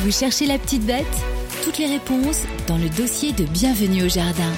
Vous 0.00 0.12
cherchez 0.12 0.46
la 0.46 0.58
petite 0.58 0.86
bête 0.86 1.06
Toutes 1.64 1.78
les 1.78 1.88
réponses 1.88 2.44
dans 2.68 2.78
le 2.78 2.88
dossier 2.88 3.32
de 3.32 3.42
Bienvenue 3.44 4.04
au 4.04 4.08
Jardin. 4.08 4.52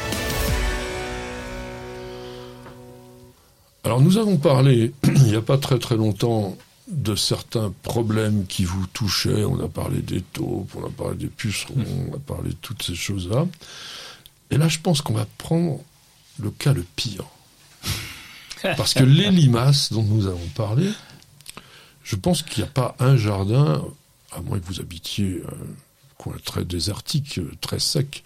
Alors 3.83 4.03
nous 4.03 4.19
avons 4.19 4.37
parlé, 4.37 4.93
il 5.05 5.23
n'y 5.23 5.37
a 5.37 5.41
pas 5.41 5.57
très 5.57 5.79
très 5.79 5.97
longtemps, 5.97 6.59
de 6.89 7.15
certains 7.15 7.73
problèmes 7.83 8.45
qui 8.47 8.65
vous 8.65 8.87
touchaient. 8.89 9.45
On 9.45 9.59
a 9.65 9.69
parlé 9.69 10.03
des 10.03 10.21
taupes, 10.21 10.71
on 10.77 10.85
a 10.85 10.91
parlé 10.91 11.17
des 11.17 11.29
pucerons, 11.29 11.75
on 12.11 12.17
a 12.17 12.19
parlé 12.19 12.51
de 12.51 12.57
toutes 12.61 12.83
ces 12.83 12.95
choses-là. 12.95 13.47
Et 14.51 14.59
là, 14.59 14.69
je 14.69 14.79
pense 14.79 15.01
qu'on 15.01 15.15
va 15.15 15.27
prendre 15.39 15.81
le 16.39 16.51
cas 16.51 16.75
le 16.75 16.85
pire. 16.97 17.25
Parce 18.63 18.93
que 18.93 19.05
les 19.05 19.31
limaces 19.31 19.91
dont 19.91 20.03
nous 20.03 20.27
avons 20.27 20.49
parlé, 20.55 20.91
je 22.05 22.17
pense 22.17 22.43
qu'il 22.43 22.63
n'y 22.63 22.69
a 22.69 22.73
pas 22.73 22.95
un 22.99 23.17
jardin, 23.17 23.83
à 24.33 24.41
moins 24.41 24.59
que 24.59 24.67
vous 24.67 24.81
habitiez 24.81 25.43
un 25.47 25.67
coin 26.19 26.37
très 26.45 26.65
désertique, 26.65 27.41
très 27.61 27.79
sec, 27.79 28.25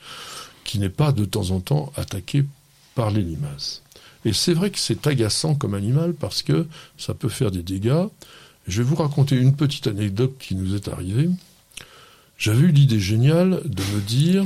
qui 0.64 0.78
n'est 0.78 0.88
pas 0.88 1.12
de 1.12 1.24
temps 1.24 1.50
en 1.50 1.60
temps 1.60 1.92
attaqué 1.96 2.44
par 2.94 3.10
les 3.10 3.22
limaces. 3.22 3.82
Et 4.24 4.32
c'est 4.32 4.54
vrai 4.54 4.70
que 4.70 4.78
c'est 4.78 5.06
agaçant 5.06 5.54
comme 5.54 5.74
animal 5.74 6.14
parce 6.14 6.42
que 6.42 6.66
ça 6.96 7.14
peut 7.14 7.28
faire 7.28 7.50
des 7.50 7.62
dégâts. 7.62 8.06
Je 8.66 8.82
vais 8.82 8.88
vous 8.88 8.96
raconter 8.96 9.36
une 9.36 9.54
petite 9.54 9.86
anecdote 9.86 10.36
qui 10.38 10.54
nous 10.54 10.74
est 10.74 10.88
arrivée. 10.88 11.28
J'avais 12.38 12.62
eu 12.62 12.72
l'idée 12.72 13.00
géniale 13.00 13.60
de 13.64 13.82
me 13.94 14.00
dire, 14.00 14.44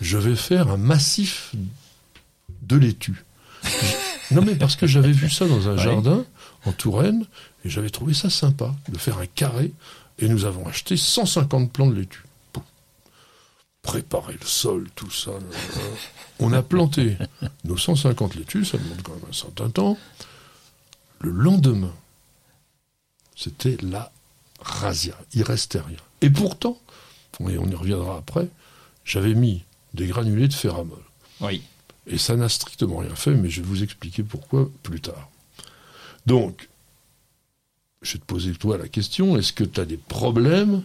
je 0.00 0.16
vais 0.16 0.36
faire 0.36 0.70
un 0.70 0.78
massif 0.78 1.52
de 2.62 2.76
laitue. 2.76 3.24
non 4.30 4.42
mais 4.42 4.54
parce 4.54 4.76
que 4.76 4.86
j'avais 4.86 5.12
vu 5.12 5.28
ça 5.28 5.46
dans 5.46 5.68
un 5.68 5.76
jardin 5.76 6.24
en 6.64 6.72
Touraine 6.72 7.26
et 7.64 7.68
j'avais 7.68 7.90
trouvé 7.90 8.14
ça 8.14 8.30
sympa 8.30 8.74
de 8.88 8.96
faire 8.96 9.18
un 9.18 9.26
carré 9.26 9.72
et 10.20 10.28
nous 10.28 10.44
avons 10.44 10.66
acheté 10.66 10.96
150 10.96 11.72
plants 11.72 11.88
de 11.88 11.94
laitue. 11.94 12.24
Préparer 13.82 14.36
le 14.38 14.46
sol, 14.46 14.88
tout 14.94 15.10
ça. 15.10 15.32
On 16.38 16.52
a 16.52 16.62
planté 16.62 17.16
nos 17.64 17.78
150 17.78 18.34
laitues, 18.34 18.64
ça 18.64 18.78
demande 18.78 19.02
quand 19.02 19.14
même 19.14 19.24
un 19.28 19.32
certain 19.32 19.70
temps. 19.70 19.96
Le 21.20 21.30
lendemain, 21.30 21.94
c'était 23.34 23.78
la 23.82 24.12
razzia. 24.60 25.14
Il 25.32 25.42
restait 25.42 25.80
rien. 25.80 25.96
Et 26.20 26.30
pourtant, 26.30 26.78
et 27.48 27.58
on 27.58 27.68
y 27.68 27.74
reviendra 27.74 28.18
après, 28.18 28.48
j'avais 29.04 29.34
mis 29.34 29.64
des 29.94 30.06
granulés 30.06 30.48
de 30.48 30.52
ferramol. 30.52 31.02
Oui. 31.40 31.62
Et 32.06 32.18
ça 32.18 32.36
n'a 32.36 32.48
strictement 32.48 32.98
rien 32.98 33.14
fait, 33.14 33.32
mais 33.32 33.48
je 33.48 33.62
vais 33.62 33.66
vous 33.66 33.82
expliquer 33.82 34.22
pourquoi 34.22 34.70
plus 34.82 35.00
tard. 35.00 35.30
Donc, 36.26 36.68
je 38.02 38.14
vais 38.14 38.18
te 38.18 38.24
poser 38.24 38.52
toi 38.52 38.78
la 38.78 38.88
question, 38.88 39.36
est-ce 39.36 39.52
que 39.52 39.64
tu 39.64 39.80
as 39.80 39.84
des 39.84 39.98
problèmes 39.98 40.82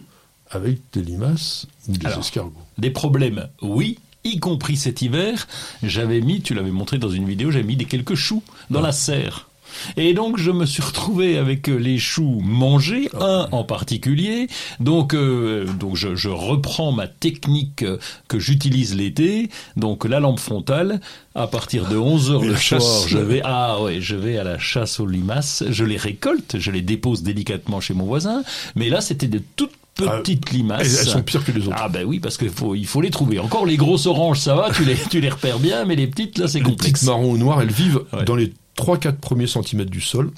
avec 0.50 0.80
des 0.92 1.02
limaces 1.02 1.66
ou 1.88 1.92
des 1.92 2.08
escargots? 2.08 2.52
Des 2.78 2.90
problèmes, 2.90 3.48
oui, 3.62 3.98
y 4.24 4.38
compris 4.38 4.76
cet 4.76 5.02
hiver. 5.02 5.46
J'avais 5.82 6.20
mis, 6.20 6.42
tu 6.42 6.54
l'avais 6.54 6.70
montré 6.70 6.98
dans 6.98 7.08
une 7.08 7.26
vidéo, 7.26 7.50
j'avais 7.50 7.64
mis 7.64 7.76
des 7.76 7.86
quelques 7.86 8.14
choux 8.14 8.42
dans 8.70 8.80
la 8.80 8.92
serre. 8.92 9.48
Et 9.96 10.14
donc 10.14 10.38
je 10.38 10.50
me 10.50 10.66
suis 10.66 10.82
retrouvé 10.82 11.38
avec 11.38 11.68
euh, 11.68 11.76
les 11.76 11.98
choux 11.98 12.40
mangés, 12.42 13.08
ah. 13.14 13.24
un 13.24 13.48
en 13.52 13.64
particulier. 13.64 14.48
Donc 14.80 15.14
euh, 15.14 15.66
donc 15.78 15.96
je, 15.96 16.14
je, 16.14 16.28
reprends 16.28 16.92
ma 16.92 17.06
technique 17.06 17.82
euh, 17.82 17.98
que 18.28 18.38
j'utilise 18.38 18.94
l'été, 18.94 19.50
donc 19.76 20.04
la 20.04 20.20
lampe 20.20 20.40
frontale. 20.40 21.00
À 21.34 21.46
partir 21.46 21.86
de 21.86 21.98
11 21.98 22.30
heures 22.30 22.44
le 22.44 22.56
soir, 22.56 22.80
je 23.08 23.18
vais 23.18 23.42
ah 23.44 23.82
ouais, 23.82 24.00
je 24.00 24.16
vais 24.16 24.38
à 24.38 24.44
la 24.44 24.58
chasse 24.58 25.00
aux 25.00 25.06
limaces. 25.06 25.64
Je 25.68 25.84
les 25.84 25.98
récolte, 25.98 26.56
je 26.58 26.70
les 26.70 26.80
dépose 26.80 27.22
délicatement 27.22 27.80
chez 27.80 27.92
mon 27.92 28.04
voisin. 28.04 28.42
Mais 28.74 28.88
là, 28.88 29.02
c'était 29.02 29.28
de 29.28 29.42
toutes 29.54 29.72
petites 29.96 30.44
ah, 30.48 30.54
limaces. 30.54 31.00
Elles 31.00 31.06
sont 31.06 31.22
pires 31.22 31.44
que 31.44 31.52
les 31.52 31.66
autres. 31.66 31.76
Ah 31.78 31.88
ben 31.88 32.04
oui, 32.04 32.20
parce 32.20 32.36
qu'il 32.36 32.50
faut, 32.50 32.74
il 32.74 32.86
faut 32.86 33.00
les 33.00 33.10
trouver. 33.10 33.38
Encore 33.38 33.66
les 33.66 33.76
grosses 33.76 34.06
oranges, 34.06 34.40
ça 34.40 34.54
va, 34.54 34.70
tu 34.70 34.84
les, 34.84 34.96
tu 35.10 35.20
les 35.20 35.28
repères 35.28 35.58
bien, 35.58 35.84
mais 35.84 35.96
les 35.96 36.06
petites, 36.06 36.38
là, 36.38 36.48
c'est 36.48 36.60
complexe. 36.60 36.84
Les 36.84 36.92
petites 36.92 37.06
marron 37.08 37.32
ou 37.32 37.38
noires, 37.38 37.60
elles 37.62 37.70
vivent 37.70 38.02
dans 38.26 38.36
les 38.36 38.52
3-4 38.76 39.16
premiers 39.16 39.46
centimètres 39.46 39.90
du 39.90 40.00
sol, 40.00 40.30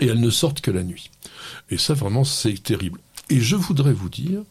et 0.00 0.06
elles 0.06 0.20
ne 0.20 0.30
sortent 0.30 0.60
que 0.60 0.70
la 0.70 0.82
nuit. 0.82 1.10
Et 1.70 1.78
ça, 1.78 1.94
vraiment, 1.94 2.24
c'est 2.24 2.62
terrible. 2.62 3.00
Et 3.30 3.40
je 3.40 3.56
voudrais 3.56 3.92
vous 3.92 4.08
dire, 4.08 4.42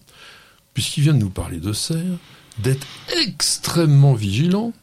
puisqu'il 0.74 1.02
vient 1.02 1.14
de 1.14 1.20
nous 1.20 1.30
parler 1.30 1.60
de 1.60 1.74
serre, 1.74 2.18
d'être 2.60 2.88
extrêmement 3.26 4.14
vigilant, 4.14 4.74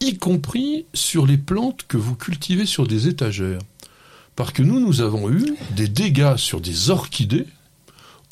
y 0.00 0.16
compris 0.16 0.86
sur 0.92 1.26
les 1.26 1.38
plantes 1.38 1.84
que 1.88 1.96
vous 1.96 2.14
cultivez 2.14 2.66
sur 2.66 2.86
des 2.86 3.08
étagères. 3.08 3.60
Parce 4.36 4.52
que 4.52 4.62
nous, 4.62 4.80
nous 4.80 5.00
avons 5.00 5.30
eu 5.30 5.56
des 5.76 5.88
dégâts 5.88 6.36
sur 6.36 6.60
des 6.60 6.90
orchidées 6.90 7.46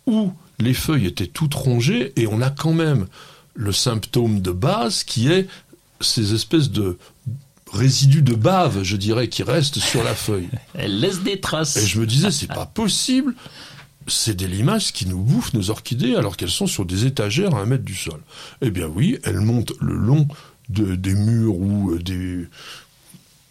où 0.06 0.32
les 0.58 0.74
feuilles 0.74 1.06
étaient 1.06 1.26
toutes 1.26 1.54
rongées 1.54 2.12
et 2.16 2.26
on 2.26 2.40
a 2.40 2.50
quand 2.50 2.72
même 2.72 3.06
le 3.54 3.72
symptôme 3.72 4.40
de 4.40 4.50
base 4.50 5.04
qui 5.04 5.28
est 5.28 5.46
ces 6.00 6.34
espèces 6.34 6.70
de 6.70 6.98
résidus 7.72 8.22
de 8.22 8.34
bave, 8.34 8.82
je 8.82 8.96
dirais, 8.96 9.28
qui 9.28 9.42
restent 9.42 9.78
sur 9.78 10.04
la 10.04 10.14
feuille. 10.14 10.48
Elle 10.74 11.00
laisse 11.00 11.20
des 11.20 11.40
traces. 11.40 11.76
Et 11.76 11.86
je 11.86 12.00
me 12.00 12.06
disais, 12.06 12.30
c'est 12.30 12.46
pas 12.46 12.66
possible. 12.66 13.34
C'est 14.08 14.34
des 14.34 14.48
limaces 14.48 14.90
qui 14.90 15.06
nous 15.06 15.20
bouffent 15.20 15.54
nos 15.54 15.70
orchidées 15.70 16.16
alors 16.16 16.36
qu'elles 16.36 16.50
sont 16.50 16.66
sur 16.66 16.84
des 16.84 17.06
étagères 17.06 17.54
à 17.54 17.60
un 17.60 17.66
mètre 17.66 17.84
du 17.84 17.94
sol. 17.94 18.20
Eh 18.60 18.70
bien 18.70 18.86
oui, 18.86 19.18
elles 19.22 19.40
montent 19.40 19.72
le 19.80 19.94
long 19.94 20.26
de, 20.68 20.96
des 20.96 21.14
murs 21.14 21.56
ou 21.56 21.92
euh, 21.92 21.98
des, 21.98 22.48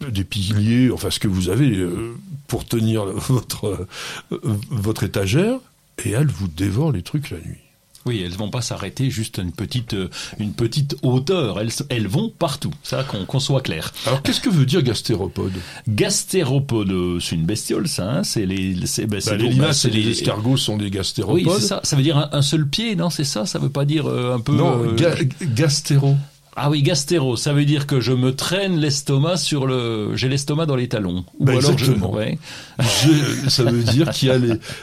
des 0.10 0.24
piliers, 0.24 0.92
enfin 0.92 1.10
ce 1.10 1.20
que 1.20 1.28
vous 1.28 1.50
avez 1.50 1.78
euh, 1.78 2.16
pour 2.48 2.66
tenir 2.66 3.06
votre, 3.06 3.88
euh, 4.32 4.38
votre 4.70 5.04
étagère, 5.04 5.58
et 6.04 6.12
elles 6.12 6.28
vous 6.28 6.48
dévorent 6.48 6.92
les 6.92 7.04
trucs 7.04 7.30
la 7.30 7.38
nuit. 7.38 7.71
Oui, 8.06 8.22
elles 8.26 8.36
vont 8.36 8.50
pas 8.50 8.62
s'arrêter 8.62 9.10
juste 9.10 9.38
à 9.40 9.44
une 9.44 9.52
petite, 9.52 9.94
euh, 9.94 10.10
une 10.40 10.54
petite 10.54 10.96
hauteur. 11.04 11.60
Elles, 11.60 11.70
elles 11.90 12.08
vont 12.08 12.30
partout. 12.30 12.74
Ça, 12.84 13.04
qu'on 13.04 13.40
soit 13.40 13.62
clair. 13.62 13.94
Alors, 14.08 14.22
qu'est-ce 14.24 14.42
que 14.42 14.50
veut 14.50 14.66
dire 14.66 14.82
gastéropode? 14.82 15.54
Gastéropode, 15.88 17.20
c'est 17.22 17.36
une 17.36 17.46
bestiole, 17.46 17.88
ça. 17.88 18.10
Hein 18.10 18.24
c'est 18.24 18.46
les, 18.46 18.86
c'est, 18.86 19.06
ben, 19.06 19.22
bah, 19.26 19.36
les 19.36 19.50
limaces 19.50 19.86
et 19.86 19.90
les... 19.90 20.10
escargots 20.10 20.58
sont 20.58 20.78
des 20.78 20.90
gastéropodes. 20.90 21.42
Oui, 21.46 21.52
c'est 21.56 21.68
ça. 21.68 21.82
Ça 21.84 21.96
veut 21.96 22.04
dire 22.04 22.30
un, 22.32 22.42
seul 22.42 22.68
pied, 22.68 22.96
non? 22.96 23.10
C'est 23.10 23.24
ça? 23.24 23.46
Ça 23.46 23.60
veut 23.60 23.70
pas 23.70 23.86
dire 23.86 24.08
euh, 24.08 24.36
un 24.36 24.40
peu. 24.40 24.54
Non, 24.54 24.84
euh... 24.84 24.96
gastéro. 25.42 26.16
Ah 26.58 26.70
oui, 26.70 26.84
gastéro, 26.84 27.38
ça 27.38 27.54
veut 27.54 27.64
dire 27.64 27.88
que 27.88 28.02
je 28.02 28.12
me 28.12 28.36
traîne 28.36 28.78
l'estomac 28.78 29.38
sur 29.38 29.66
le, 29.66 30.18
j'ai 30.18 30.28
l'estomac 30.28 30.66
dans 30.66 30.76
les 30.76 30.90
talons. 30.90 31.24
Ou 31.40 31.46
bah, 31.46 31.54
alors. 31.54 31.78
Je... 31.78 33.50
ça 33.50 33.64
veut 33.64 33.84
dire 33.84 34.10
qu'il 34.12 34.28
y 34.28 34.32
a 34.32 34.38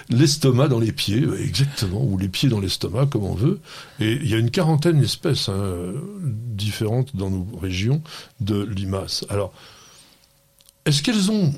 l'estomac 0.09 0.69
dans 0.69 0.81
les 0.81 0.93
pieds, 0.93 1.25
exactement, 1.39 2.03
ou 2.03 2.17
les 2.17 2.29
pieds 2.29 2.49
dans 2.49 2.61
l'estomac, 2.61 3.07
comme 3.07 3.25
on 3.25 3.35
veut. 3.35 3.61
Et 4.01 4.13
il 4.13 4.29
y 4.29 4.35
a 4.35 4.39
une 4.39 4.51
quarantaine 4.51 4.99
d'espèces 4.99 5.51
hein, 5.51 5.93
différentes 6.23 7.15
dans 7.15 7.29
nos 7.29 7.47
régions 7.61 8.03
de 8.41 8.63
limaces. 8.63 9.27
Alors, 9.29 9.53
est-ce 10.87 11.03
qu'elles 11.03 11.31
ont, 11.31 11.53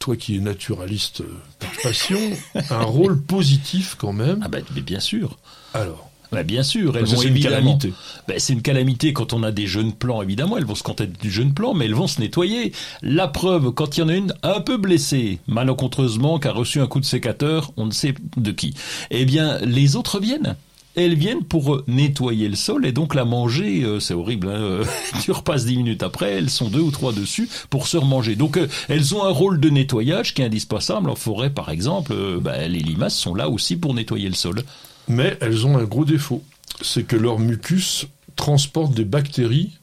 toi 0.00 0.16
qui 0.16 0.36
es 0.36 0.40
naturaliste 0.40 1.22
par 1.60 1.70
passion, 1.82 2.20
un 2.68 2.82
rôle 2.82 3.22
positif 3.22 3.94
quand 3.96 4.12
même? 4.12 4.40
Ah 4.44 4.48
ben, 4.48 4.62
bien 4.70 5.00
sûr. 5.00 5.38
Alors. 5.72 6.10
Bah, 6.34 6.42
bien 6.42 6.62
sûr, 6.62 6.96
elles 6.96 7.04
vont 7.04 7.16
c'est 7.16 7.28
une 7.28 7.40
calamité. 7.40 7.92
Bah, 8.28 8.34
c'est 8.38 8.52
une 8.52 8.62
calamité 8.62 9.12
quand 9.12 9.32
on 9.32 9.42
a 9.42 9.52
des 9.52 9.66
jeunes 9.66 9.92
plants, 9.92 10.22
évidemment. 10.22 10.56
Elles 10.58 10.66
vont 10.66 10.74
se 10.74 10.82
contenter 10.82 11.06
du 11.06 11.30
jeune 11.30 11.54
plant, 11.54 11.74
mais 11.74 11.86
elles 11.86 11.94
vont 11.94 12.06
se 12.06 12.20
nettoyer. 12.20 12.72
La 13.02 13.28
preuve, 13.28 13.70
quand 13.72 13.96
il 13.96 14.00
y 14.00 14.02
en 14.02 14.08
a 14.08 14.14
une 14.14 14.34
un 14.42 14.60
peu 14.60 14.76
blessée, 14.76 15.38
malencontreusement, 15.46 16.38
qui 16.38 16.48
a 16.48 16.52
reçu 16.52 16.80
un 16.80 16.86
coup 16.86 17.00
de 17.00 17.04
sécateur, 17.04 17.72
on 17.76 17.86
ne 17.86 17.92
sait 17.92 18.14
de 18.36 18.50
qui. 18.50 18.74
Eh 19.10 19.24
bien, 19.24 19.58
les 19.58 19.96
autres 19.96 20.20
viennent 20.20 20.56
elles 20.96 21.14
viennent 21.14 21.42
pour 21.42 21.82
nettoyer 21.86 22.48
le 22.48 22.56
sol 22.56 22.86
et 22.86 22.92
donc 22.92 23.14
la 23.14 23.24
manger. 23.24 23.82
Euh, 23.82 24.00
c'est 24.00 24.14
horrible. 24.14 24.48
Hein 24.48 24.80
tu 25.22 25.32
repasses 25.32 25.64
dix 25.64 25.76
minutes 25.76 26.02
après, 26.02 26.32
elles 26.32 26.50
sont 26.50 26.68
deux 26.68 26.80
ou 26.80 26.90
trois 26.90 27.12
dessus 27.12 27.48
pour 27.70 27.86
se 27.86 27.96
remanger. 27.96 28.36
Donc 28.36 28.56
euh, 28.56 28.68
elles 28.88 29.14
ont 29.14 29.24
un 29.24 29.30
rôle 29.30 29.60
de 29.60 29.70
nettoyage 29.70 30.34
qui 30.34 30.42
est 30.42 30.46
indispensable 30.46 31.10
en 31.10 31.16
forêt, 31.16 31.50
par 31.50 31.70
exemple. 31.70 32.12
Euh, 32.12 32.38
bah, 32.40 32.68
les 32.68 32.80
limaces 32.80 33.16
sont 33.16 33.34
là 33.34 33.48
aussi 33.48 33.76
pour 33.76 33.94
nettoyer 33.94 34.28
le 34.28 34.34
sol. 34.34 34.62
Mais 35.08 35.36
elles 35.40 35.66
ont 35.66 35.76
un 35.76 35.84
gros 35.84 36.04
défaut, 36.04 36.42
c'est 36.80 37.04
que 37.04 37.16
leur 37.16 37.38
mucus 37.38 38.06
transporte 38.36 38.94
des 38.94 39.04
bactéries 39.04 39.78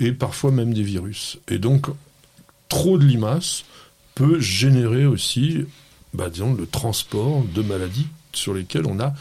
et 0.00 0.12
parfois 0.12 0.50
même 0.50 0.74
des 0.74 0.82
virus. 0.82 1.38
Et 1.48 1.58
donc, 1.58 1.86
trop 2.68 2.98
de 2.98 3.04
limaces 3.04 3.64
peut 4.14 4.40
générer 4.40 5.06
aussi, 5.06 5.64
bah, 6.14 6.30
disons, 6.30 6.54
le 6.54 6.66
transport 6.66 7.44
de 7.44 7.62
maladies 7.62 8.08
sur 8.32 8.54
lesquelles 8.54 8.86
on 8.86 8.94
n'a 8.94 9.14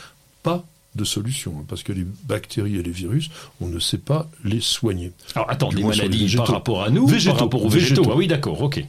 pas 0.43 0.63
de 0.95 1.03
solution, 1.03 1.57
hein, 1.59 1.65
parce 1.67 1.83
que 1.83 1.91
les 1.91 2.05
bactéries 2.23 2.77
et 2.77 2.83
les 2.83 2.91
virus, 2.91 3.29
on 3.59 3.67
ne 3.67 3.79
sait 3.79 3.97
pas 3.97 4.29
les 4.45 4.61
soigner. 4.61 5.11
Alors 5.35 5.49
attends, 5.49 5.69
des 5.69 5.83
maladies 5.83 6.35
par 6.37 6.47
rapport 6.47 6.83
à 6.83 6.89
nous, 6.89 7.07
par 7.07 7.37
rapport 7.37 7.65
aux 7.65 7.69
végétaux. 7.69 8.05
Ah 8.09 8.15
oui, 8.15 8.27
d'accord, 8.27 8.61
ok. 8.61 8.83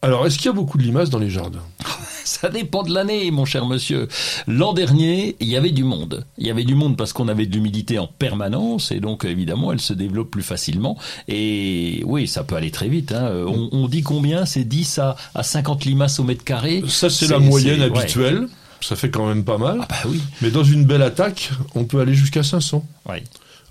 Alors, 0.00 0.24
est-ce 0.26 0.36
qu'il 0.38 0.46
y 0.46 0.50
a 0.50 0.52
beaucoup 0.52 0.78
de 0.78 0.84
limaces 0.84 1.10
dans 1.10 1.18
les 1.18 1.30
jardins? 1.30 1.64
Ça 2.28 2.50
dépend 2.50 2.82
de 2.82 2.92
l'année, 2.92 3.30
mon 3.30 3.46
cher 3.46 3.64
monsieur. 3.64 4.06
L'an 4.46 4.74
dernier, 4.74 5.34
il 5.40 5.48
y 5.48 5.56
avait 5.56 5.70
du 5.70 5.82
monde. 5.82 6.26
Il 6.36 6.46
y 6.46 6.50
avait 6.50 6.64
du 6.64 6.74
monde 6.74 6.96
parce 6.96 7.14
qu'on 7.14 7.26
avait 7.26 7.46
de 7.46 7.54
l'humidité 7.54 7.98
en 7.98 8.06
permanence 8.06 8.92
et 8.92 9.00
donc 9.00 9.24
évidemment, 9.24 9.72
elle 9.72 9.80
se 9.80 9.94
développe 9.94 10.30
plus 10.30 10.42
facilement. 10.42 10.98
Et 11.26 12.02
oui, 12.04 12.28
ça 12.28 12.44
peut 12.44 12.54
aller 12.54 12.70
très 12.70 12.88
vite. 12.88 13.12
Hein. 13.12 13.32
On, 13.72 13.88
dit 13.88 14.02
combien? 14.02 14.44
C'est 14.44 14.64
10 14.64 14.98
à, 14.98 15.16
à 15.34 15.42
50 15.42 15.86
limaces 15.86 16.20
au 16.20 16.24
mètre 16.24 16.44
carré 16.44 16.84
Ça, 16.86 17.08
c'est 17.08 17.28
la 17.28 17.38
moyenne 17.38 17.80
habituelle. 17.80 18.46
Ça 18.82 18.94
fait 18.94 19.10
quand 19.10 19.26
même 19.26 19.44
pas 19.44 19.56
mal. 19.56 19.78
Ah 19.80 19.86
bah 19.88 19.96
oui. 20.10 20.20
Mais 20.42 20.50
dans 20.50 20.64
une 20.64 20.84
belle 20.84 21.02
attaque, 21.02 21.50
on 21.74 21.84
peut 21.84 22.00
aller 22.00 22.14
jusqu'à 22.14 22.42
500. 22.42 22.84
Ouais. 23.08 23.24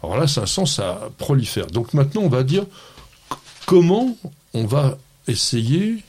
Alors 0.03 0.17
là, 0.17 0.27
500, 0.27 0.65
ça 0.65 1.09
prolifère. 1.19 1.67
Donc 1.67 1.93
maintenant, 1.93 2.21
on 2.23 2.29
va 2.29 2.43
dire 2.43 2.65
comment 3.67 4.17
on 4.55 4.65
va 4.65 4.97
essayer, 5.27 6.03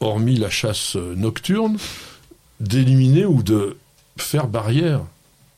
hormis 0.00 0.36
la 0.36 0.50
chasse 0.50 0.96
nocturne, 0.96 1.78
d'éliminer 2.58 3.26
ou 3.26 3.42
de 3.42 3.76
faire 4.16 4.48
barrière 4.48 5.00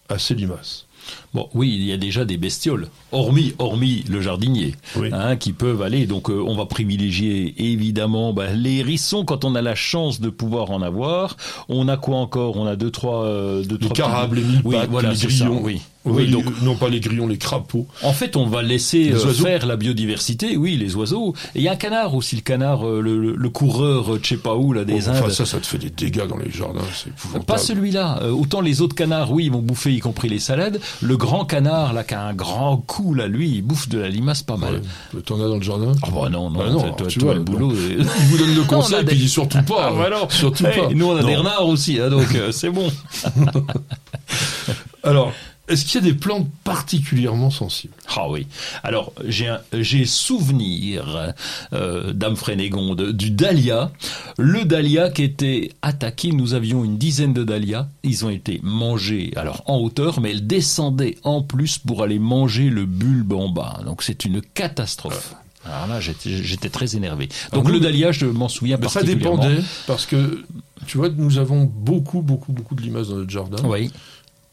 à 0.08 0.18
ces 0.18 0.34
limaces. 0.34 0.86
Bon, 1.34 1.48
oui, 1.54 1.72
il 1.74 1.82
y 1.84 1.92
a 1.92 1.96
déjà 1.96 2.24
des 2.24 2.36
bestioles, 2.36 2.88
hormis, 3.10 3.54
hormis 3.58 4.04
le 4.08 4.20
jardinier, 4.20 4.74
Oui. 4.96 5.08
hein, 5.12 5.36
qui 5.36 5.52
peuvent 5.52 5.80
aller. 5.82 6.06
Donc, 6.06 6.28
euh, 6.30 6.42
on 6.46 6.54
va 6.54 6.66
privilégier 6.66 7.54
évidemment 7.58 8.32
bah, 8.32 8.52
les 8.52 8.76
hérissons 8.78 9.24
quand 9.24 9.44
on 9.44 9.54
a 9.54 9.62
la 9.62 9.74
chance 9.74 10.20
de 10.20 10.28
pouvoir 10.30 10.70
en 10.70 10.82
avoir. 10.82 11.36
On 11.68 11.88
a 11.88 11.96
quoi 11.96 12.16
encore? 12.18 12.56
On 12.56 12.66
a 12.66 12.76
deux, 12.76 12.90
trois, 12.90 13.24
euh, 13.24 13.62
deux, 13.64 13.78
Les 13.80 13.86
trois 13.88 13.94
carabes, 13.96 14.34
les 14.34 14.42
petits- 14.42 14.52
mille 14.52 14.60
oui, 14.64 14.76
voilà, 14.90 15.10
les 15.10 15.16
ça, 15.16 15.26
grillons. 15.26 15.60
oui. 15.62 15.80
Oui, 16.04 16.24
Oui, 16.24 16.30
donc 16.32 16.44
non 16.62 16.74
pas 16.74 16.88
les 16.88 16.98
grillons, 16.98 17.28
les 17.28 17.38
crapauds. 17.38 17.86
en 18.02 18.12
fait, 18.12 18.34
on 18.34 18.44
va 18.46 18.60
laisser 18.60 19.04
Les 19.04 19.24
euh, 19.24 19.32
faire 19.32 19.66
la 19.66 19.76
biodiversité. 19.76 20.56
Oui, 20.56 20.76
les 20.76 20.96
oiseaux. 20.96 21.32
Et 21.54 21.60
il 21.60 21.62
y 21.62 21.68
a 21.68 21.72
un 21.72 21.76
canard 21.76 22.16
aussi, 22.16 22.34
le 22.34 22.42
canard, 22.42 22.84
euh, 22.84 23.00
le, 23.00 23.16
le- 23.20 23.36
le 23.36 23.48
coureur, 23.50 24.18
je 24.20 24.28
sais 24.30 24.36
pas 24.36 24.56
où 24.56 24.72
là, 24.72 24.84
des 24.84 24.94
Oh, 24.94 25.10
enfin, 25.10 25.26
Indes. 25.26 25.30
ça, 25.30 25.46
ça 25.46 25.60
te 25.60 25.66
fait 25.66 25.78
des 25.78 25.90
dégâts 25.90 26.26
dans 26.26 26.38
les 26.38 26.50
jardins, 26.50 26.80
c'est. 26.92 27.44
Pas 27.46 27.56
celui-là. 27.56 28.20
Autant 28.32 28.60
les 28.62 28.80
autres 28.82 28.96
canards, 28.96 29.30
oui, 29.30 29.44
ils 29.44 29.52
vont 29.52 29.62
bouffer, 29.62 29.92
y 29.94 30.00
compris 30.00 30.28
les 30.28 30.40
salades. 30.40 30.80
Le 31.00 31.16
grand 31.16 31.44
canard, 31.44 31.92
là, 31.92 32.04
qui 32.04 32.14
a 32.14 32.22
un 32.22 32.34
grand 32.34 32.76
cou, 32.76 33.14
là, 33.14 33.26
lui, 33.26 33.48
il 33.50 33.62
bouffe 33.62 33.88
de 33.88 33.98
la 33.98 34.08
limace 34.08 34.42
pas 34.42 34.56
mal. 34.56 34.80
Ouais. 35.14 35.20
T'en 35.22 35.36
as 35.40 35.48
dans 35.48 35.56
le 35.56 35.62
jardin 35.62 35.92
Ah 36.02 36.08
bah 36.12 36.28
non, 36.28 36.50
non, 36.50 36.58
Bah 36.58 36.70
non, 36.70 36.92
toi, 36.92 37.06
tu 37.08 37.18
toi, 37.18 37.28
vois, 37.28 37.34
le 37.34 37.40
boulot. 37.42 37.72
Il 37.90 38.04
vous 38.04 38.38
donne 38.38 38.54
le 38.54 38.62
conseil, 38.68 39.00
des- 39.00 39.06
puis 39.06 39.16
il 39.16 39.22
dit 39.22 39.28
surtout 39.28 39.62
pas. 39.62 39.88
Ah, 39.88 39.92
bah 39.96 40.10
non. 40.10 40.28
Surtout 40.28 40.66
Hey, 40.66 40.80
pas. 40.80 40.88
Nous, 40.94 41.06
on 41.06 41.16
a 41.16 41.22
Non. 41.22 41.26
des 41.28 41.36
renards 41.36 41.66
aussi, 41.66 41.98
hein, 42.00 42.10
donc 42.10 42.34
euh, 42.34 42.52
c'est 42.52 42.70
bon. 42.70 42.88
Alors, 45.02 45.32
est-ce 45.72 45.84
qu'il 45.84 46.00
y 46.04 46.04
a 46.08 46.12
des 46.12 46.16
plantes 46.18 46.48
particulièrement 46.64 47.50
sensibles? 47.50 47.94
Ah 48.16 48.28
oui. 48.28 48.46
Alors, 48.82 49.12
j'ai 49.26 50.04
souvenir, 50.04 51.32
euh, 51.72 52.12
Dame 52.12 52.36
Frénégonde, 52.36 53.12
du 53.12 53.30
dahlia. 53.30 53.90
Le 54.38 54.64
dahlia 54.64 55.10
qui 55.10 55.22
était 55.22 55.72
attaqué, 55.82 56.32
nous 56.32 56.54
avions 56.54 56.84
une 56.84 56.98
dizaine 56.98 57.32
de 57.32 57.44
dahlias. 57.44 57.88
Ils 58.02 58.24
ont 58.24 58.30
été 58.30 58.60
mangés, 58.62 59.32
alors 59.36 59.62
en 59.66 59.78
hauteur, 59.78 60.20
mais 60.20 60.30
elles 60.32 60.46
descendaient 60.46 61.16
en 61.24 61.42
plus 61.42 61.78
pour 61.78 62.02
aller 62.02 62.18
manger 62.18 62.70
le 62.70 62.84
bulbe 62.86 63.32
en 63.32 63.48
bas. 63.48 63.80
Donc 63.84 64.02
c'est 64.02 64.24
une 64.24 64.42
catastrophe. 64.42 65.34
Alors 65.64 65.86
là, 65.86 66.00
j'étais 66.00 66.68
très 66.70 66.96
énervé. 66.96 67.28
Donc 67.52 67.64
nous, 67.66 67.72
le 67.72 67.80
dahlia, 67.80 68.10
je 68.10 68.26
m'en 68.26 68.48
souviens 68.48 68.76
Ben, 68.78 68.88
Ça 68.88 69.00
particulièrement. 69.00 69.36
dépendait, 69.36 69.62
parce 69.86 70.06
que, 70.06 70.42
tu 70.86 70.98
vois, 70.98 71.08
nous 71.08 71.38
avons 71.38 71.64
beaucoup, 71.64 72.20
beaucoup, 72.20 72.52
beaucoup 72.52 72.74
de 72.74 72.82
limaces 72.82 73.08
dans 73.08 73.16
notre 73.16 73.30
jardin. 73.30 73.62
Oui. 73.68 73.90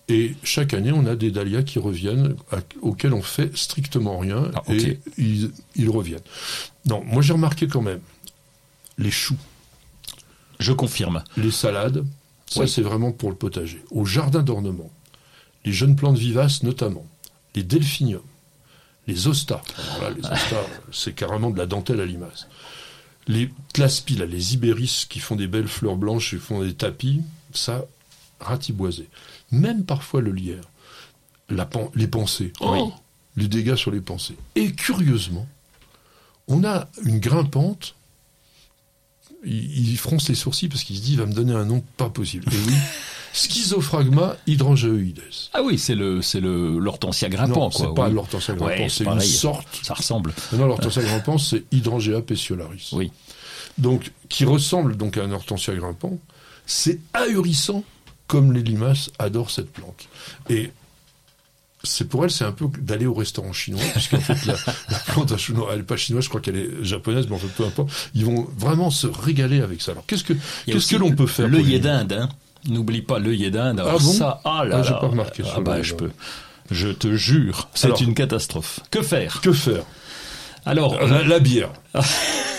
Et 0.09 0.33
chaque 0.43 0.73
année, 0.73 0.91
on 0.91 1.05
a 1.05 1.15
des 1.15 1.29
dahlias 1.31 1.61
qui 1.63 1.77
reviennent, 1.79 2.35
à- 2.51 2.57
auxquels 2.81 3.13
on 3.13 3.21
fait 3.21 3.55
strictement 3.55 4.17
rien, 4.17 4.51
Ah, 4.55 4.63
et 4.73 4.99
ils, 5.17 5.51
ils 5.75 5.89
reviennent. 5.89 6.19
Non, 6.85 7.03
moi 7.05 7.21
j'ai 7.21 7.33
remarqué 7.33 7.67
quand 7.67 7.81
même, 7.83 8.01
les 8.97 9.11
choux, 9.11 9.37
Je 10.59 10.73
confirme. 10.73 11.23
les 11.37 11.51
salades, 11.51 12.05
ça 12.47 12.61
Oui. 12.61 12.69
c'est 12.69 12.81
vraiment 12.81 13.11
pour 13.11 13.29
le 13.29 13.35
potager. 13.35 13.83
Au 13.91 14.03
jardin 14.05 14.41
d'ornement, 14.41 14.89
les 15.63 15.71
jeunes 15.73 15.95
plantes 15.95 16.17
vivaces 16.17 16.63
notamment, 16.63 17.05
les 17.55 17.63
delphiniums, 17.63 18.21
les 19.07 19.27
ostas, 19.27 19.61
alors 19.77 20.01
là, 20.01 20.09
les 20.11 20.25
ostas, 20.25 20.65
c'est 20.91 21.13
carrément 21.13 21.49
de 21.51 21.57
la 21.57 21.65
dentelle 21.67 22.01
à 22.01 22.05
limace. 22.05 22.47
Les 23.27 23.51
claspis, 23.73 24.15
là, 24.15 24.25
les 24.25 24.55
ibéris 24.55 25.05
qui 25.07 25.19
font 25.19 25.35
des 25.35 25.47
belles 25.47 25.67
fleurs 25.67 25.97
blanches 25.97 26.33
et 26.33 26.37
font 26.37 26.61
des 26.63 26.73
tapis, 26.73 27.21
ça, 27.53 27.85
ratiboisé. 28.39 29.07
Même 29.51 29.83
parfois 29.85 30.21
le 30.21 30.31
lierre, 30.31 30.63
la 31.49 31.65
pen- 31.65 31.89
les 31.95 32.07
pensées, 32.07 32.53
Oui. 32.61 32.67
Oh 32.81 32.93
les 33.35 33.47
dégâts 33.47 33.75
sur 33.75 33.91
les 33.91 34.01
pensées. 34.01 34.35
Et 34.55 34.73
curieusement, 34.73 35.47
on 36.47 36.63
a 36.65 36.87
une 37.05 37.19
grimpante, 37.19 37.95
il, 39.45 39.89
il 39.91 39.97
fronce 39.97 40.27
les 40.27 40.35
sourcils 40.35 40.67
parce 40.67 40.83
qu'il 40.83 40.97
se 40.97 41.01
dit, 41.01 41.13
il 41.13 41.19
va 41.19 41.25
me 41.25 41.33
donner 41.33 41.53
un 41.53 41.63
nom 41.63 41.81
pas 41.95 42.09
possible. 42.09 42.45
Et 42.51 42.57
oui, 42.67 42.73
Schizophragma 43.33 44.35
hydrangeoides. 44.47 45.21
Ah 45.53 45.61
oui, 45.63 45.77
c'est 45.77 45.95
le 45.95 46.21
c'est 46.21 46.39
le 46.41 46.79
l'hortensia 46.79 47.29
grimpant 47.29 47.65
Non, 47.65 47.69
quoi. 47.69 47.87
c'est 47.87 47.93
pas 47.95 48.07
oui. 48.09 48.13
l'hortensia 48.15 48.55
grimpant, 48.55 48.73
Ouais, 48.83 48.89
c'est 48.89 49.05
une 49.05 49.19
sorte. 49.21 49.79
Ça 49.83 49.93
ressemble. 49.93 50.33
Non, 50.53 50.65
l'hortensia 50.65 51.01
grimpant, 51.03 51.37
c'est 51.37 51.63
Hydrangea 51.71 52.21
peciolaris. 52.21 52.89
Oui. 52.93 53.11
Donc, 53.77 54.11
qui 54.27 54.43
ressemble 54.45 54.97
donc 54.97 55.15
à 55.17 55.23
un 55.23 55.31
hortensia 55.31 55.73
grimpant. 55.75 56.17
C'est 56.65 56.99
ahurissant 57.13 57.83
comme 58.29 58.53
les 58.53 58.61
limaces 58.61 59.09
adorent 59.17 59.49
cette 59.49 59.73
plante. 59.73 60.07
Et 60.49 60.71
c'est 61.83 62.07
pour 62.07 62.23
elle, 62.25 62.29
c'est 62.31 62.43
un 62.45 62.51
peu 62.51 62.67
d'aller 62.79 63.07
au 63.07 63.13
restaurant 63.15 63.51
chinois, 63.53 63.81
puisqu'en 63.93 64.19
fait, 64.19 64.45
la, 64.45 64.53
la 64.89 64.99
plante 64.99 65.31
à 65.31 65.37
chinois, 65.37 65.71
elle 65.73 65.79
est 65.79 65.83
pas 65.83 65.97
chinoise, 65.97 66.23
je 66.25 66.29
crois 66.29 66.39
qu'elle 66.39 66.57
est 66.57 66.69
japonaise, 66.83 67.25
mais 67.27 67.35
en 67.35 67.39
fait, 67.39 67.47
peu 67.47 67.65
importe. 67.65 67.89
Ils 68.13 68.25
vont 68.25 68.47
vraiment 68.55 68.91
se 68.91 69.07
régaler 69.07 69.61
avec 69.61 69.81
ça. 69.81 69.93
Alors, 69.93 70.05
qu'est-ce 70.05 70.23
que, 70.23 70.33
qu'est-ce 70.65 70.87
que 70.91 70.97
l'on 70.97 71.11
peut 71.11 71.25
faire 71.27 71.47
L'œillet 71.47 71.79
d'Inde, 71.79 72.13
hein. 72.13 72.29
N'oublie 72.67 73.01
pas 73.01 73.17
l'œillet 73.19 73.49
d'Inde. 73.49 73.79
Alors 73.79 73.95
Ah 73.99 74.03
bon? 74.03 74.13
Ça, 74.13 74.41
ah 74.45 74.63
là 74.65 74.77
Ah, 74.79 74.83
j'ai 74.83 74.93
pas 74.93 75.07
remarqué 75.07 75.43
Ah 75.55 75.61
bah 75.61 75.81
je 75.81 75.95
peux. 75.95 76.11
Je 76.69 76.89
te 76.89 77.15
jure, 77.15 77.67
c'est 77.73 77.99
une 78.01 78.13
catastrophe. 78.13 78.81
Que 78.91 79.01
faire? 79.01 79.41
Que 79.41 79.53
faire? 79.53 79.83
Alors, 80.65 81.03
la, 81.07 81.23
la 81.23 81.39
bière. 81.39 81.71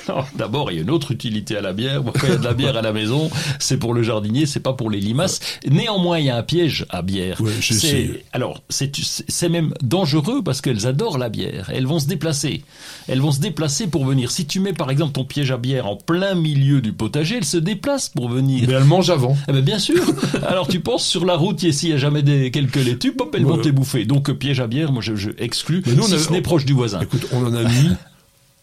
d'abord, 0.37 0.71
il 0.71 0.77
y 0.77 0.79
a 0.79 0.83
une 0.83 0.91
autre 0.91 1.13
utilité 1.13 1.57
à 1.57 1.61
la 1.61 1.73
bière. 1.73 2.03
Quand 2.05 2.27
il 2.27 2.31
y 2.31 2.33
a 2.33 2.37
de 2.37 2.45
la 2.45 2.55
bière 2.55 2.77
à 2.77 2.83
la 2.83 2.93
maison, 2.93 3.31
c'est 3.59 3.77
pour 3.77 3.95
le 3.95 4.03
jardinier, 4.03 4.47
c'est 4.47 4.61
pas 4.61 4.73
pour 4.73 4.91
les 4.91 5.01
limaces. 5.01 5.41
Néanmoins, 5.69 6.19
il 6.19 6.27
y 6.27 6.31
a 6.31 6.37
un 6.37 6.43
piège 6.43 6.87
à 6.91 7.03
bière. 7.03 7.41
Ouais, 7.41 7.51
c'est 7.61 8.23
alors, 8.33 8.63
c'est 8.69 8.91
c'est 9.29 9.49
même 9.49 9.73
dangereux 9.83 10.43
parce 10.43 10.61
qu'elles 10.61 10.87
adorent 10.87 11.19
la 11.19 11.29
bière. 11.29 11.71
Elles 11.73 11.87
vont 11.87 11.99
se 11.99 12.07
déplacer. 12.07 12.63
Elles 13.09 13.21
vont 13.21 13.33
se 13.33 13.41
déplacer 13.41 13.87
pour 13.87 14.05
venir. 14.05 14.31
Si 14.31 14.47
tu 14.47 14.61
mets 14.61 14.73
par 14.73 14.91
exemple 14.91 15.13
ton 15.13 15.25
piège 15.25 15.51
à 15.51 15.57
bière 15.59 15.87
en 15.87 15.97
plein 15.97 16.35
milieu 16.35 16.81
du 16.81 16.93
potager, 16.93 17.37
elles 17.37 17.45
se 17.45 17.57
déplacent 17.59 18.09
pour 18.09 18.29
venir. 18.29 18.65
Mais 18.69 18.75
elle 18.75 18.85
mange 18.85 19.11
avant. 19.11 19.37
Eh 19.49 19.53
ben 19.53 19.63
bien 19.63 19.79
sûr. 19.79 20.03
Alors 20.47 20.69
tu 20.69 20.81
penses 20.81 21.07
sur 21.07 21.25
la 21.25 21.37
route, 21.37 21.61
s'il 21.71 21.91
y 21.91 21.93
a 21.93 21.97
jamais 21.99 22.23
des 22.23 22.51
quelques 22.51 22.77
laitues, 22.77 23.15
hop, 23.19 23.35
elles 23.37 23.45
vont 23.45 23.57
Ouais. 23.57 23.63
te 23.63 23.69
bouffer. 23.69 24.05
Donc 24.05 24.31
piège 24.33 24.61
à 24.61 24.67
bière, 24.67 24.93
moi 24.93 25.03
je, 25.03 25.15
je 25.17 25.31
exclus. 25.39 25.83
Mais 25.87 25.95
nous, 25.95 26.05
on 26.05 26.07
si 26.07 26.15
a- 26.15 26.19
ce 26.19 26.31
n'est 26.33 26.41
proche 26.41 26.65
du 26.65 26.73
voisin. 26.73 27.01
Écoute, 27.01 27.27
on 27.33 27.45
en 27.45 27.55
a 27.55 27.63
mis, 27.65 27.91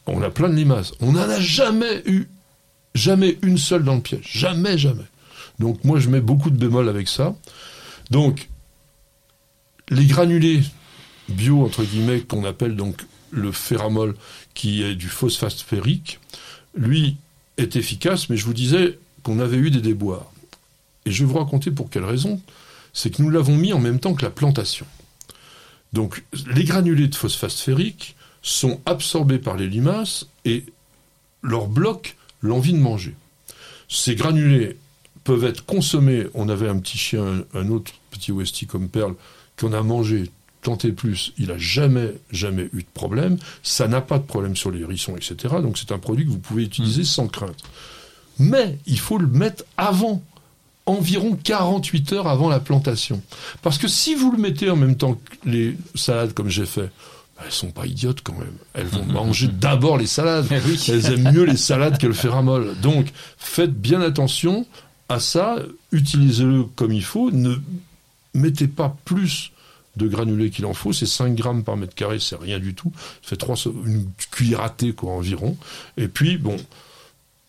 on 0.07 0.21
a 0.21 0.30
plein 0.30 0.50
de 0.50 0.56
limaces. 0.56 0.94
On 1.01 1.13
n'en 1.13 1.30
a 1.30 1.39
jamais 1.39 2.01
eu, 2.06 2.27
jamais 2.95 3.38
une 3.42 3.57
seule 3.57 3.83
dans 3.83 3.95
le 3.95 4.01
piège. 4.01 4.30
Jamais, 4.31 4.77
jamais. 4.77 5.06
Donc 5.59 5.83
moi, 5.83 6.00
je 6.00 6.09
mets 6.09 6.21
beaucoup 6.21 6.50
de 6.50 6.57
bémol 6.57 6.89
avec 6.89 7.07
ça. 7.07 7.36
Donc, 8.09 8.50
les 9.89 10.06
granulés 10.06 10.61
bio, 11.30 11.66
entre 11.66 11.83
guillemets, 11.83 12.21
qu'on 12.21 12.45
appelle 12.45 12.76
donc 12.76 13.06
le 13.31 13.52
ferramol, 13.52 14.16
qui 14.54 14.83
est 14.83 14.95
du 14.95 15.07
phosphate 15.07 15.66
lui 16.76 17.18
est 17.57 17.76
efficace, 17.76 18.30
mais 18.30 18.37
je 18.37 18.45
vous 18.45 18.54
disais 18.54 18.99
qu'on 19.23 19.40
avait 19.40 19.57
eu 19.57 19.71
des 19.71 19.81
déboires. 19.81 20.31
Et 21.06 21.11
je 21.11 21.23
vais 21.23 21.31
vous 21.31 21.40
raconter 21.40 21.71
pour 21.71 21.90
quelle 21.90 22.06
raison. 22.06 22.42
C'est 22.94 23.09
que 23.09 23.21
nous 23.21 23.30
l'avons 23.30 23.56
mis 23.56 23.73
en 23.73 23.80
même 23.80 23.99
temps 23.99 24.14
que 24.14 24.23
la 24.23 24.31
plantation. 24.31 24.85
Donc, 25.94 26.23
les 26.54 26.64
granulés 26.64 27.07
de 27.07 27.16
phosphate 27.16 27.52
sont 28.47 28.80
absorbés 28.85 29.39
par 29.39 29.57
les 29.57 29.68
limaces 29.68 30.27
et 30.45 30.63
leur 31.42 31.68
bloquent 31.68 32.11
l'envie 32.42 32.73
de 32.73 32.80
manger. 32.80 33.16
Ces 33.89 34.16
granulés 34.16 34.77
peuvent 35.23 35.44
être 35.44 35.66
consommés. 35.66 36.27
On 36.33 36.47
avait 36.49 36.69
un 36.69 36.80
petit 36.80 36.97
chien, 36.97 37.44
un 37.54 37.69
autre 37.69 37.92
petit 38.11 38.31
Westie 38.31 38.66
comme 38.66 38.87
Perle, 38.87 39.16
qu'on 39.59 39.73
a 39.73 39.81
mangé 39.81 40.31
tant 40.61 40.77
et 40.77 40.92
plus. 40.92 41.33
Il 41.37 41.51
a 41.51 41.57
jamais, 41.57 42.13
jamais 42.31 42.69
eu 42.73 42.83
de 42.83 42.87
problème. 42.94 43.37
Ça 43.63 43.87
n'a 43.87 44.01
pas 44.01 44.18
de 44.18 44.23
problème 44.23 44.56
sur 44.56 44.71
les 44.71 44.81
hérissons, 44.81 45.16
etc. 45.18 45.56
Donc, 45.61 45.77
c'est 45.77 45.92
un 45.92 45.99
produit 45.99 46.25
que 46.25 46.31
vous 46.31 46.39
pouvez 46.39 46.63
utiliser 46.63 47.04
sans 47.04 47.27
crainte. 47.27 47.61
Mais 48.39 48.77
il 48.85 48.99
faut 48.99 49.18
le 49.18 49.27
mettre 49.27 49.66
avant 49.75 50.21
environ 50.85 51.37
48 51.42 52.13
heures 52.13 52.27
avant 52.27 52.47
la 52.47 52.61
plantation. 52.61 53.21
Parce 53.61 53.77
que 53.77 53.89
si 53.89 54.16
vous 54.16 54.31
le 54.31 54.37
mettez 54.37 54.69
en 54.69 54.77
même 54.77 54.95
temps 54.95 55.16
que 55.16 55.49
les 55.49 55.75
salades 55.95 56.33
comme 56.33 56.49
j'ai 56.49 56.66
fait, 56.66 56.89
elles 57.46 57.52
sont 57.52 57.72
pas 57.72 57.86
idiotes 57.86 58.22
quand 58.22 58.38
même. 58.38 58.56
Elles 58.74 58.88
vont 58.88 59.06
manger 59.12 59.48
d'abord 59.48 59.98
les 59.98 60.08
salades. 60.08 60.48
Eh 60.52 60.60
oui. 60.66 60.84
Elles 60.90 61.06
aiment 61.14 61.34
mieux 61.34 61.44
les 61.44 61.58
salades 61.58 61.98
que 61.98 62.08
le 62.08 62.14
ferramol. 62.14 62.76
Donc 62.82 63.08
faites 63.38 63.74
bien 63.74 64.02
attention 64.02 64.66
à 65.10 65.20
ça, 65.20 65.58
utilisez-le 65.92 66.64
comme 66.76 66.92
il 66.92 67.04
faut, 67.04 67.32
ne 67.32 67.56
mettez 68.34 68.68
pas 68.68 68.96
plus 69.06 69.52
de 69.96 70.08
granulés 70.08 70.52
qu'il 70.52 70.66
en 70.66 70.74
faut, 70.74 70.94
c'est 70.94 71.06
5 71.06 71.34
grammes 71.34 71.64
par 71.64 71.78
mètre 71.78 71.96
carré, 71.96 72.20
c'est 72.20 72.38
rien 72.38 72.60
du 72.60 72.76
tout, 72.76 72.92
ça 73.22 73.30
fait 73.30 73.38
3, 73.38 73.56
une 73.86 74.06
cuillère 74.32 74.62
à 74.62 74.70
thé 74.70 74.94
quoi 74.94 75.14
environ. 75.14 75.58
Et 75.96 76.08
puis 76.08 76.38
bon, 76.38 76.58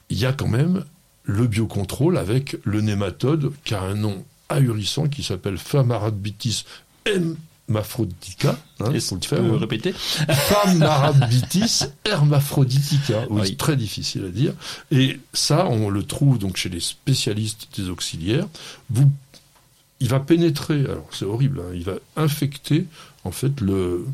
il 0.08 0.18
y 0.18 0.24
a 0.24 0.32
quand 0.32 0.48
même 0.48 0.84
le 1.24 1.46
biocontrôle 1.46 2.16
avec 2.16 2.56
le 2.64 2.80
nématode 2.80 3.52
qui 3.64 3.74
a 3.74 3.82
un 3.82 3.94
nom 3.94 4.24
ahurissant 4.48 5.08
qui 5.08 5.22
s'appelle 5.22 5.58
Phamarabditis 5.58 6.64
hermaphroditica. 7.68 8.58
Hein, 8.80 8.92
Est-ce 8.92 9.14
que 9.14 9.20
tu 9.20 9.28
peux 9.30 9.56
répéter 9.56 9.92
Famarabitis 9.92 11.84
hermaphroditica. 12.04 13.26
Oui, 13.30 13.42
c'est 13.44 13.58
très 13.58 13.76
difficile 13.76 14.24
à 14.24 14.30
dire. 14.30 14.54
Et 14.90 15.20
ça, 15.32 15.66
on 15.66 15.90
le 15.90 16.02
trouve 16.02 16.38
donc 16.38 16.56
chez 16.56 16.68
les 16.68 16.80
spécialistes 16.80 17.68
des 17.78 17.88
auxiliaires. 17.90 18.46
Vous, 18.90 19.10
il 20.00 20.08
va 20.08 20.20
pénétrer, 20.20 20.80
alors 20.84 21.08
c'est 21.12 21.24
horrible, 21.24 21.60
hein, 21.60 21.72
il 21.74 21.84
va 21.84 21.94
infecter 22.16 22.86
en 23.24 23.32
fait 23.32 23.60
le, 23.60 24.06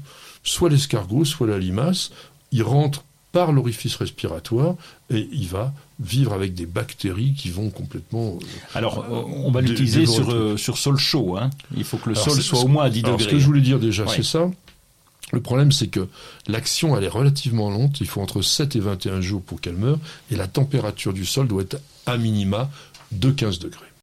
soit 0.42 0.70
l'escargot, 0.70 1.24
soit 1.24 1.46
la 1.46 1.58
limace. 1.58 2.10
Il 2.52 2.62
rentre 2.62 3.04
par 3.34 3.50
l'orifice 3.50 3.96
respiratoire 3.96 4.76
et 5.10 5.28
il 5.32 5.48
va 5.48 5.74
vivre 5.98 6.32
avec 6.32 6.54
des 6.54 6.66
bactéries 6.66 7.34
qui 7.36 7.50
vont 7.50 7.68
complètement. 7.68 8.38
Euh, 8.40 8.46
Alors, 8.74 9.04
on 9.10 9.50
va 9.50 9.60
l'utiliser 9.60 10.06
sur, 10.06 10.30
euh, 10.30 10.56
sur 10.56 10.78
sol 10.78 10.96
chaud. 10.96 11.36
Hein. 11.36 11.50
Il 11.76 11.82
faut 11.82 11.96
que 11.96 12.10
le 12.10 12.14
sol 12.14 12.40
soit 12.40 12.60
au 12.60 12.68
moins 12.68 12.84
à 12.84 12.90
10 12.90 13.02
degrés. 13.02 13.24
Ce 13.24 13.28
que 13.28 13.38
je 13.40 13.44
voulais 13.44 13.60
dire 13.60 13.80
déjà, 13.80 14.06
c'est 14.06 14.22
ça. 14.22 14.48
Le 15.32 15.40
problème, 15.40 15.72
c'est 15.72 15.88
que 15.88 16.06
l'action, 16.46 16.96
elle 16.96 17.02
est 17.02 17.08
relativement 17.08 17.70
lente. 17.70 18.00
Il 18.00 18.06
faut 18.06 18.20
entre 18.20 18.40
7 18.40 18.76
et 18.76 18.80
21 18.80 19.20
jours 19.20 19.42
pour 19.42 19.60
qu'elle 19.60 19.74
meure. 19.74 19.98
Et 20.30 20.36
la 20.36 20.46
température 20.46 21.12
du 21.12 21.26
sol 21.26 21.48
doit 21.48 21.62
être 21.62 21.80
à 22.06 22.16
minima 22.16 22.70
de 23.10 23.32
15 23.32 23.58
degrés. 23.58 23.84